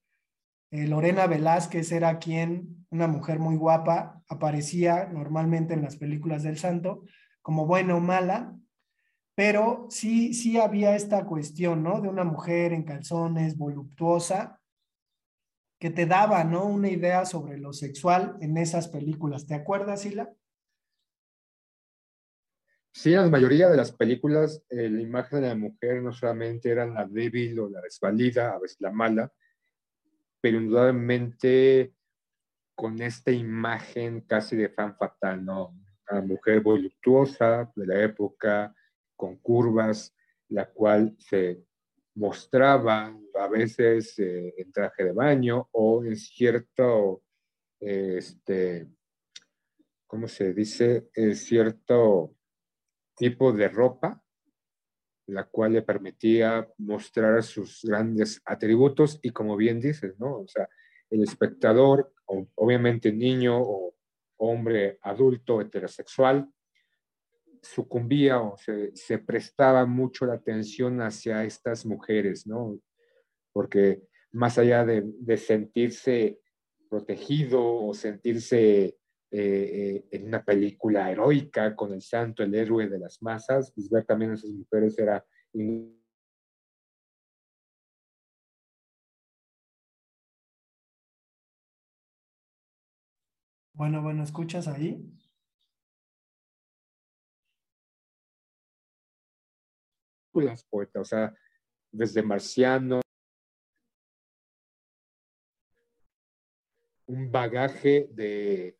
Eh, 0.72 0.88
Lorena 0.88 1.27
Velázquez 1.27 1.92
era 1.92 2.20
quien, 2.20 2.86
una 2.89 3.08
mujer 3.08 3.39
muy 3.39 3.56
guapa, 3.56 4.22
aparecía 4.30 5.10
normalmente 5.12 5.74
en 5.74 5.82
las 5.82 5.98
películas 5.98 6.44
del 6.44 6.58
santo, 6.58 7.03
como 7.42 7.65
buena 7.65 7.96
o 7.96 8.00
mala, 8.00 8.56
pero 9.36 9.88
sí, 9.89 10.34
sí 10.34 10.58
había 10.58 10.96
esta 10.96 11.25
cuestión, 11.25 11.84
¿no? 11.84 12.01
De 12.01 12.08
una 12.08 12.24
mujer 12.24 12.72
en 12.72 12.84
calzones, 12.84 13.58
voluptuosa, 13.58 14.62
que 15.84 15.90
te 15.90 16.06
daba, 16.06 16.46
¿no? 16.46 16.63
Una 16.63 16.88
idea 16.88 17.25
sobre 17.25 17.58
lo 17.58 17.74
sexual 17.74 18.38
en 18.40 18.56
esas 18.56 18.88
películas. 18.88 19.46
¿Te 19.46 19.54
acuerdas, 19.54 20.04
Sila? 20.04 20.34
Sí, 22.94 23.13
en 23.13 23.24
la 23.24 23.28
mayoría 23.28 23.68
de 23.68 23.75
las 23.75 23.92
películas, 23.92 24.63
eh, 24.70 24.90
la 24.90 25.02
imagen 25.02 25.42
de 25.42 25.50
la 25.50 25.56
mujer 25.56 26.02
no 26.02 26.13
solamente 26.13 26.70
era 26.70 26.86
la 26.86 27.06
débil 27.06 27.60
o 27.60 27.70
la 27.70 27.82
desvalida, 27.82 28.54
a 28.54 28.60
veces 28.60 28.80
la 28.80 28.94
mala, 28.94 29.34
pero 30.40 30.58
indudablemente 30.58 31.94
con 32.74 33.02
esta 33.02 33.32
imagen 33.32 34.22
casi 34.22 34.56
de 34.56 34.70
fan 34.70 34.96
fatal, 34.96 35.44
¿no? 35.44 35.78
una 36.10 36.22
mujer 36.22 36.62
voluptuosa 36.62 37.70
de 37.75 37.88
la 37.88 38.02
época, 38.02 38.74
con 39.18 39.36
curvas, 39.36 40.16
la 40.48 40.66
cual 40.70 41.13
se 41.20 41.66
mostraba 42.15 43.15
a 43.34 43.48
veces 43.48 44.17
eh, 44.20 44.53
en 44.58 44.72
traje 44.72 45.05
de 45.05 45.12
baño 45.12 45.70
o 45.72 46.03
en 46.03 46.15
cierto, 46.15 47.24
este, 47.79 48.88
¿cómo 50.08 50.27
se 50.27 50.53
dice? 50.53 51.10
En 51.13 51.36
cierto 51.36 52.36
tipo 53.15 53.51
de 53.51 53.67
ropa, 53.67 54.24
la 55.27 55.46
cual 55.46 55.74
le 55.74 55.82
permitía 55.82 56.67
mostrar 56.77 57.41
sus 57.43 57.82
grandes 57.84 58.41
atributos 58.46 59.20
y 59.22 59.32
como 59.32 59.55
bien 59.55 59.79
dices, 59.79 60.20
¿no? 60.20 60.39
O 60.39 60.48
sea, 60.48 60.67
el 61.10 61.24
espectador, 61.24 62.13
obviamente 62.55 63.12
niño 63.12 63.60
o 63.60 63.96
hombre 64.38 64.98
adulto 65.01 65.62
heterosexual, 65.62 66.50
sucumbía 67.63 68.41
o 68.41 68.55
se, 68.58 69.17
prestaba 69.20 69.86
mucho 69.86 70.25
la 70.25 70.34
atención 70.34 71.01
hacia 71.01 71.43
estas 71.43 71.86
mujeres, 71.86 72.46
¿no? 72.46 72.79
Porque 73.53 74.03
más 74.32 74.58
allá 74.58 74.86
de, 74.86 75.38
sentirse 75.38 76.39
protegido 76.89 77.63
o 77.63 77.93
sentirse 77.93 78.86
eh, 78.86 78.96
eh, 79.32 80.05
en 80.12 80.27
una 80.27 80.43
película 80.43 81.10
heroica 81.10 81.75
con 81.75 81.93
el 81.93 82.01
santo, 82.01 82.43
el 82.43 82.53
héroe 82.53 82.88
de 82.88 83.00
las 83.00 83.22
masas, 83.24 83.72
pues 83.74 83.89
ver 83.89 84.05
también 84.05 84.32
a 84.32 84.34
esas 84.36 84.51
mujeres 84.51 85.00
era 85.00 85.25
Bueno, 93.74 94.01
bueno, 94.01 94.24
¿escuchas 94.24 94.67
ahí? 94.67 95.03
Películas, 100.34 100.66
poeta, 100.70 101.00
o 101.00 101.06
sea, 101.06 101.34
desde 101.92 102.24
Marciano, 102.24 103.02
un 107.06 107.32
bagaje 107.32 108.10
de, 108.12 108.78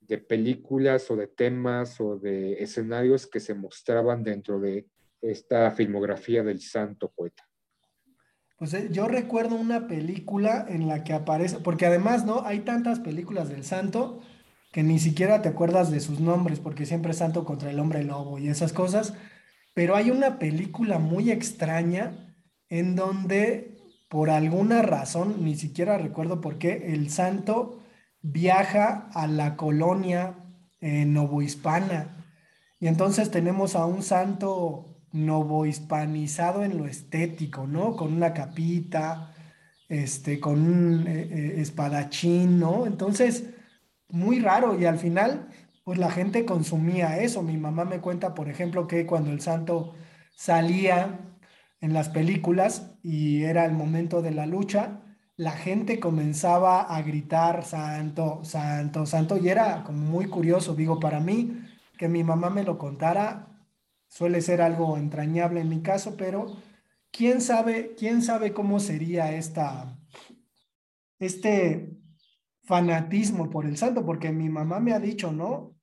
de 0.00 0.18
películas 0.18 1.10
o 1.10 1.16
de 1.16 1.28
temas 1.28 2.00
o 2.00 2.18
de 2.18 2.54
escenarios 2.62 3.26
que 3.26 3.40
se 3.40 3.54
mostraban 3.54 4.24
dentro 4.24 4.58
de 4.58 4.88
esta 5.20 5.70
filmografía 5.70 6.42
del 6.42 6.60
santo 6.60 7.10
poeta. 7.10 7.48
Pues 8.56 8.74
eh, 8.74 8.88
yo 8.90 9.06
recuerdo 9.06 9.54
una 9.54 9.86
película 9.86 10.66
en 10.68 10.88
la 10.88 11.04
que 11.04 11.12
aparece, 11.12 11.58
porque 11.60 11.86
además, 11.86 12.24
¿no? 12.24 12.44
Hay 12.44 12.60
tantas 12.60 12.98
películas 12.98 13.48
del 13.48 13.62
santo 13.62 14.20
que 14.72 14.82
ni 14.82 14.98
siquiera 14.98 15.42
te 15.42 15.48
acuerdas 15.48 15.90
de 15.90 16.00
sus 16.00 16.18
nombres, 16.20 16.58
porque 16.58 16.86
siempre 16.86 17.12
es 17.12 17.18
santo 17.18 17.44
contra 17.44 17.70
el 17.70 17.78
hombre 17.78 18.02
lobo 18.02 18.38
y 18.38 18.48
esas 18.48 18.72
cosas, 18.72 19.14
pero 19.78 19.94
hay 19.94 20.10
una 20.10 20.40
película 20.40 20.98
muy 20.98 21.30
extraña 21.30 22.34
en 22.68 22.96
donde 22.96 23.78
por 24.08 24.28
alguna 24.28 24.82
razón, 24.82 25.44
ni 25.44 25.54
siquiera 25.54 25.96
recuerdo 25.96 26.40
por 26.40 26.58
qué, 26.58 26.92
el 26.92 27.10
santo 27.10 27.78
viaja 28.20 29.08
a 29.14 29.28
la 29.28 29.54
colonia 29.54 30.34
eh, 30.80 31.04
novohispana. 31.04 32.26
Y 32.80 32.88
entonces 32.88 33.30
tenemos 33.30 33.76
a 33.76 33.86
un 33.86 34.02
santo 34.02 34.98
novohispanizado 35.12 36.64
en 36.64 36.76
lo 36.76 36.88
estético, 36.88 37.68
¿no? 37.68 37.94
Con 37.94 38.12
una 38.14 38.34
capita, 38.34 39.32
este, 39.88 40.40
con 40.40 40.60
un 40.60 41.06
eh, 41.06 41.28
eh, 41.30 41.60
espadachín, 41.60 42.58
¿no? 42.58 42.84
Entonces, 42.84 43.44
muy 44.08 44.40
raro 44.40 44.76
y 44.76 44.86
al 44.86 44.98
final, 44.98 45.50
pues 45.88 45.98
la 45.98 46.10
gente 46.10 46.44
consumía 46.44 47.18
eso. 47.22 47.40
Mi 47.40 47.56
mamá 47.56 47.86
me 47.86 48.02
cuenta, 48.02 48.34
por 48.34 48.50
ejemplo, 48.50 48.86
que 48.86 49.06
cuando 49.06 49.30
el 49.30 49.40
santo 49.40 49.94
salía 50.36 51.18
en 51.80 51.94
las 51.94 52.10
películas 52.10 52.98
y 53.02 53.44
era 53.44 53.64
el 53.64 53.72
momento 53.72 54.20
de 54.20 54.32
la 54.32 54.44
lucha, 54.44 55.00
la 55.36 55.52
gente 55.52 55.98
comenzaba 55.98 56.82
a 56.82 57.00
gritar 57.00 57.64
santo, 57.64 58.44
santo, 58.44 59.06
santo 59.06 59.38
y 59.38 59.48
era 59.48 59.82
como 59.82 60.00
muy 60.00 60.26
curioso, 60.28 60.74
digo, 60.74 61.00
para 61.00 61.20
mí 61.20 61.58
que 61.96 62.06
mi 62.06 62.22
mamá 62.22 62.50
me 62.50 62.64
lo 62.64 62.76
contara 62.76 63.48
suele 64.08 64.42
ser 64.42 64.60
algo 64.60 64.98
entrañable 64.98 65.62
en 65.62 65.70
mi 65.70 65.80
caso, 65.80 66.18
pero 66.18 66.54
quién 67.10 67.40
sabe, 67.40 67.94
quién 67.96 68.20
sabe 68.20 68.52
cómo 68.52 68.78
sería 68.78 69.32
esta 69.32 69.98
este 71.18 71.96
fanatismo 72.64 73.48
por 73.48 73.64
el 73.64 73.78
santo, 73.78 74.04
porque 74.04 74.32
mi 74.32 74.50
mamá 74.50 74.80
me 74.80 74.92
ha 74.92 75.00
dicho, 75.00 75.32
¿no? 75.32 75.77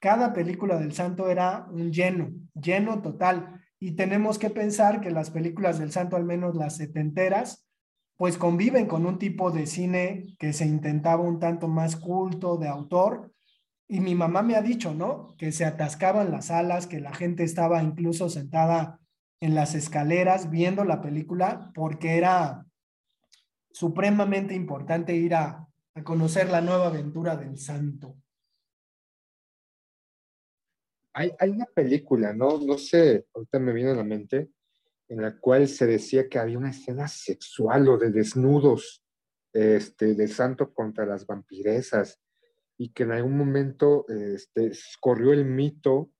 Cada 0.00 0.32
película 0.32 0.78
del 0.78 0.92
santo 0.92 1.30
era 1.30 1.66
un 1.70 1.92
lleno, 1.92 2.32
lleno 2.54 3.02
total. 3.02 3.60
Y 3.78 3.92
tenemos 3.92 4.38
que 4.38 4.48
pensar 4.48 5.00
que 5.00 5.10
las 5.10 5.30
películas 5.30 5.78
del 5.78 5.92
santo, 5.92 6.16
al 6.16 6.24
menos 6.24 6.56
las 6.56 6.76
setenteras, 6.76 7.66
pues 8.16 8.38
conviven 8.38 8.86
con 8.86 9.06
un 9.06 9.18
tipo 9.18 9.50
de 9.50 9.66
cine 9.66 10.34
que 10.38 10.52
se 10.52 10.66
intentaba 10.66 11.22
un 11.22 11.38
tanto 11.38 11.68
más 11.68 11.96
culto, 11.96 12.56
de 12.56 12.68
autor. 12.68 13.32
Y 13.88 14.00
mi 14.00 14.14
mamá 14.14 14.42
me 14.42 14.56
ha 14.56 14.62
dicho, 14.62 14.94
¿no? 14.94 15.34
Que 15.36 15.52
se 15.52 15.64
atascaban 15.66 16.30
las 16.30 16.46
salas, 16.46 16.86
que 16.86 17.00
la 17.00 17.14
gente 17.14 17.44
estaba 17.44 17.82
incluso 17.82 18.30
sentada 18.30 19.00
en 19.40 19.54
las 19.54 19.74
escaleras 19.74 20.50
viendo 20.50 20.84
la 20.84 21.00
película 21.00 21.72
porque 21.74 22.16
era 22.16 22.66
supremamente 23.72 24.54
importante 24.54 25.14
ir 25.14 25.34
a, 25.34 25.66
a 25.94 26.02
conocer 26.04 26.50
la 26.50 26.60
nueva 26.60 26.86
aventura 26.86 27.36
del 27.36 27.58
santo. 27.58 28.16
Hay, 31.12 31.32
una 31.50 31.66
película, 31.66 32.32
¿no? 32.32 32.58
No 32.58 32.78
sé, 32.78 33.26
ahorita 33.34 33.58
me 33.58 33.72
viene 33.72 33.90
a 33.90 33.96
la 33.96 34.04
mente, 34.04 34.50
en 35.08 35.22
la 35.22 35.36
cual 35.38 35.66
se 35.66 35.86
decía 35.86 36.28
que 36.28 36.38
había 36.38 36.58
una 36.58 36.70
escena 36.70 37.08
sexual 37.08 37.88
o 37.88 37.98
de 37.98 38.10
desnudos 38.10 39.02
este, 39.52 40.14
de 40.14 40.28
santo 40.28 40.72
contra 40.72 41.04
las 41.04 41.26
vampiresas 41.26 42.20
y 42.78 42.92
que 42.92 43.02
en 43.02 43.12
algún 43.12 43.36
momento 43.36 44.06
este, 44.08 44.70
corrió 45.00 45.32
el 45.32 45.44
mito 45.44 46.12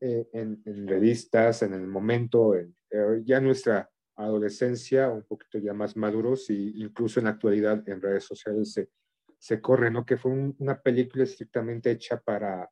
eh, 0.00 0.28
en, 0.32 0.62
en, 0.64 0.88
revistas, 0.88 1.62
en 1.62 1.74
el 1.74 1.86
momento, 1.86 2.54
en, 2.54 2.74
eh, 2.90 3.22
ya 3.24 3.40
nuestra 3.40 3.90
adolescencia, 4.16 5.10
un 5.10 5.24
poquito 5.24 5.58
ya 5.58 5.74
más 5.74 5.96
maduros, 5.96 6.48
e 6.48 6.54
incluso 6.54 7.20
en 7.20 7.24
la 7.24 7.32
actualidad 7.32 7.86
en 7.88 8.00
redes 8.00 8.24
sociales 8.24 8.72
se, 8.72 8.88
se 9.38 9.60
corre, 9.60 9.90
¿no? 9.90 10.06
Que 10.06 10.16
fue 10.16 10.32
un, 10.32 10.56
una 10.58 10.80
película 10.80 11.24
estrictamente 11.24 11.90
hecha 11.90 12.18
para, 12.18 12.70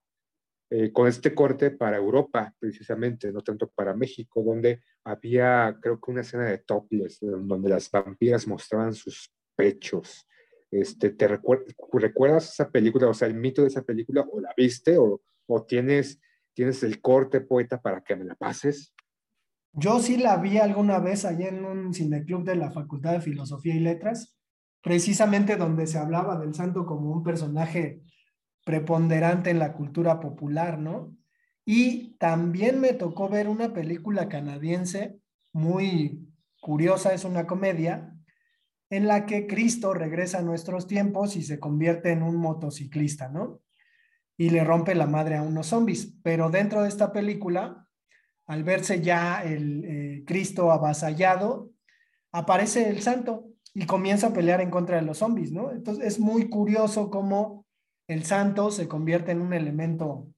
eh, 0.77 0.91
con 0.91 1.07
este 1.07 1.33
corte 1.37 1.71
para 1.71 1.99
Europa, 1.99 2.53
precisamente, 2.59 3.31
no 3.31 3.43
tanto 3.43 3.69
para 3.69 3.95
México, 3.95 4.43
donde 4.43 4.81
había, 5.05 5.79
creo 5.81 6.01
que 6.01 6.11
una 6.11 6.23
escena 6.23 6.47
de 6.47 6.59
topless, 6.59 7.19
donde 7.21 7.69
las 7.69 7.89
vampiras 7.89 8.49
mostraban 8.49 8.93
sus 8.93 9.33
pechos. 9.55 10.27
Este, 10.73 11.11
¿Te 11.11 11.29
recuerdas 11.29 12.51
esa 12.51 12.69
película, 12.69 13.07
o 13.07 13.15
sea, 13.15 13.29
el 13.29 13.35
mito 13.35 13.63
de 13.63 13.69
esa 13.69 13.83
película, 13.83 14.27
o 14.29 14.41
la 14.41 14.53
viste, 14.57 14.99
o, 14.99 15.23
o 15.47 15.63
tienes, 15.63 16.21
tienes 16.53 16.83
el 16.83 17.01
corte 17.01 17.41
poeta 17.41 17.81
para 17.81 18.03
que 18.03 18.17
me 18.17 18.25
la 18.25 18.35
pases? 18.35 18.93
Yo 19.75 20.01
sí 20.01 20.17
la 20.17 20.39
vi 20.39 20.59
alguna 20.59 20.99
vez 20.99 21.25
allá 21.25 21.51
en 21.51 21.65
un 21.65 21.95
cineclub 21.95 22.43
de 22.43 22.57
la 22.57 22.73
Facultad 22.73 23.13
de 23.13 23.21
Filosofía 23.21 23.77
y 23.77 23.81
Letras, 23.81 24.37
precisamente 24.83 25.55
donde 25.55 25.87
se 25.87 25.99
hablaba 25.99 26.37
del 26.37 26.53
santo 26.53 26.85
como 26.85 27.13
un 27.13 27.23
personaje 27.23 28.03
preponderante 28.65 29.51
en 29.51 29.59
la 29.59 29.75
cultura 29.75 30.21
popular, 30.21 30.79
¿no? 30.79 31.15
Y 31.65 32.17
también 32.19 32.81
me 32.81 32.93
tocó 32.93 33.29
ver 33.29 33.49
una 33.49 33.73
película 33.73 34.29
canadiense 34.29 35.19
muy 35.53 36.29
curiosa, 36.61 37.15
es 37.15 37.25
una 37.25 37.47
comedia, 37.47 38.15
en 38.91 39.07
la 39.07 39.27
que 39.27 39.47
Cristo 39.47 39.95
regresa 39.95 40.39
a 40.39 40.43
nuestros 40.43 40.87
tiempos 40.87 41.37
y 41.37 41.43
se 41.43 41.59
convierte 41.59 42.11
en 42.11 42.23
un 42.23 42.37
motociclista, 42.37 43.29
¿no? 43.29 43.61
Y 44.37 44.51
le 44.51 44.65
rompe 44.65 44.95
la 44.95 45.07
madre 45.07 45.37
a 45.37 45.43
unos 45.43 45.69
zombies. 45.69 46.15
Pero 46.23 46.51
dentro 46.51 46.83
de 46.83 46.89
esta 46.89 47.13
película, 47.13 47.87
al 48.47 48.65
verse 48.65 49.01
ya 49.01 49.43
el 49.43 49.85
eh, 49.85 50.25
Cristo 50.27 50.71
avasallado, 50.71 51.71
aparece 52.33 52.89
el 52.89 53.01
santo 53.01 53.47
y 53.73 53.87
comienza 53.87 54.29
a 54.29 54.33
pelear 54.33 54.61
en 54.61 54.71
contra 54.71 54.97
de 54.97 55.03
los 55.03 55.19
zombies, 55.19 55.51
¿no? 55.51 55.73
Entonces 55.73 56.05
es 56.05 56.21
muy 56.21 56.49
curioso 56.49 57.11
cómo 57.11 57.64
el 58.07 58.25
santo 58.25 58.71
se 58.71 58.89
convierte 58.89 59.33
en 59.33 59.41
un 59.41 59.53
elemento, 59.53 60.29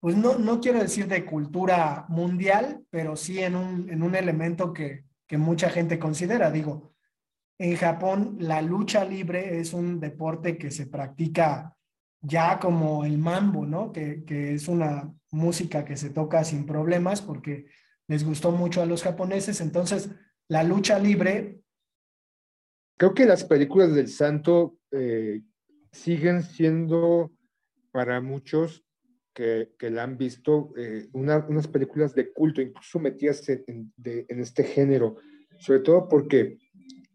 pues 0.00 0.16
no, 0.16 0.38
no 0.38 0.60
quiero 0.60 0.80
decir 0.80 1.06
de 1.08 1.24
cultura 1.24 2.06
mundial, 2.08 2.84
pero 2.90 3.16
sí 3.16 3.40
en 3.40 3.56
un, 3.56 3.90
en 3.90 4.02
un 4.02 4.14
elemento 4.14 4.72
que, 4.72 5.04
que 5.26 5.38
mucha 5.38 5.70
gente 5.70 5.98
considera. 5.98 6.50
Digo, 6.50 6.94
en 7.58 7.76
Japón 7.76 8.36
la 8.40 8.62
lucha 8.62 9.04
libre 9.04 9.58
es 9.58 9.72
un 9.72 9.98
deporte 10.00 10.58
que 10.58 10.70
se 10.70 10.86
practica 10.86 11.76
ya 12.20 12.58
como 12.58 13.04
el 13.04 13.18
mambo, 13.18 13.66
¿no? 13.66 13.92
Que, 13.92 14.24
que, 14.24 14.54
es 14.54 14.68
una 14.68 15.12
música 15.30 15.84
que 15.84 15.96
se 15.96 16.10
toca 16.10 16.44
sin 16.44 16.66
problemas 16.66 17.22
porque 17.22 17.66
les 18.08 18.24
gustó 18.24 18.50
mucho 18.50 18.82
a 18.82 18.86
los 18.86 19.02
japoneses. 19.02 19.60
Entonces, 19.60 20.10
la 20.48 20.62
lucha 20.62 20.98
libre. 20.98 21.60
Creo 22.98 23.14
que 23.14 23.26
las 23.26 23.44
películas 23.44 23.94
del 23.94 24.08
santo 24.08 24.78
eh, 24.90 25.42
siguen 26.02 26.42
siendo 26.42 27.32
para 27.92 28.20
muchos 28.20 28.84
que, 29.34 29.72
que 29.78 29.90
la 29.90 30.04
han 30.04 30.16
visto 30.16 30.72
eh, 30.76 31.08
una, 31.12 31.44
unas 31.48 31.68
películas 31.68 32.14
de 32.14 32.32
culto, 32.32 32.60
incluso 32.60 32.98
metidas 32.98 33.48
en, 33.48 33.92
de, 33.96 34.24
en 34.28 34.40
este 34.40 34.64
género, 34.64 35.16
sobre 35.58 35.80
todo 35.80 36.08
porque 36.08 36.58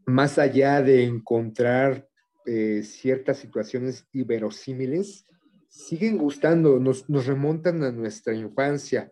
más 0.06 0.38
allá 0.38 0.82
de 0.82 1.04
encontrar 1.04 2.08
eh, 2.46 2.84
ciertas 2.84 3.38
situaciones 3.38 4.08
iberosímiles, 4.12 5.26
siguen 5.67 6.17
gustando, 6.17 6.80
nos, 6.80 7.10
nos 7.10 7.28
remontan 7.28 7.84
a 7.84 7.91
nuestra 7.91 8.34
infancia. 8.34 9.12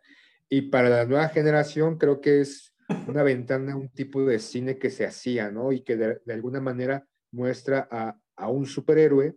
Y 0.50 0.64
para 0.64 0.90
la 0.90 1.06
nueva 1.06 1.30
generación 1.30 1.98
creo 1.98 2.20
que 2.22 2.42
es 2.42 2.76
una 3.08 3.24
ventana, 3.24 3.76
un 3.76 3.90
tipo 3.90 4.26
de 4.26 4.40
cine 4.40 4.78
que 4.78 4.90
se 4.90 5.06
hacía, 5.06 5.52
¿no? 5.52 5.72
Y 5.72 5.82
que 5.82 5.96
de, 5.96 6.22
de 6.26 6.34
alguna 6.34 6.60
manera 6.60 7.08
muestra 7.32 7.88
a, 7.90 8.20
a, 8.36 8.50
un 8.50 8.66
superhéroe 8.66 9.36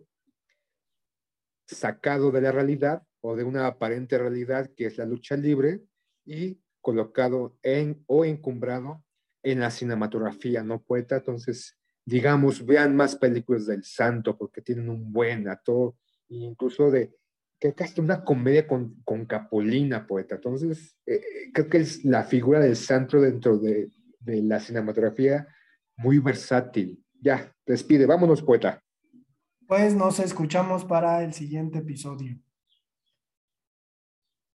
sacado 1.65 2.31
de 2.31 2.41
la 2.41 2.51
realidad 2.51 3.03
o 3.21 3.35
de 3.35 3.43
una 3.43 3.67
aparente 3.67 4.17
realidad 4.17 4.69
que 4.75 4.85
es 4.85 4.97
la 4.97 5.05
lucha 5.05 5.37
libre 5.37 5.81
y 6.25 6.59
colocado 6.81 7.57
en 7.63 8.03
o 8.07 8.25
encumbrado 8.25 9.03
en 9.41 9.59
la 9.59 9.71
cinematografía, 9.71 10.63
¿no, 10.63 10.81
poeta? 10.81 11.17
Entonces, 11.17 11.77
digamos, 12.05 12.65
vean 12.65 12.95
más 12.95 13.15
películas 13.15 13.65
del 13.65 13.83
santo 13.83 14.37
porque 14.37 14.61
tienen 14.61 14.89
un 14.89 15.11
buen 15.11 15.47
actor, 15.47 15.95
incluso 16.29 16.91
de 16.91 17.15
que 17.59 17.73
hasta 17.79 18.01
una 18.01 18.23
comedia 18.25 18.67
con, 18.67 19.01
con 19.05 19.25
Capolina, 19.25 20.05
poeta. 20.05 20.35
Entonces, 20.35 20.97
eh, 21.05 21.21
creo 21.53 21.69
que 21.69 21.77
es 21.77 22.03
la 22.03 22.23
figura 22.23 22.59
del 22.59 22.75
santo 22.75 23.21
dentro 23.21 23.57
de, 23.57 23.89
de 24.19 24.41
la 24.41 24.59
cinematografía 24.59 25.47
muy 25.95 26.19
versátil. 26.19 27.01
Ya, 27.21 27.53
despide, 27.65 28.05
vámonos, 28.05 28.41
poeta. 28.41 28.83
Pues 29.75 29.95
nos 29.95 30.19
escuchamos 30.19 30.85
para 30.85 31.23
el 31.23 31.33
siguiente 31.33 31.79
episodio. 31.79 32.37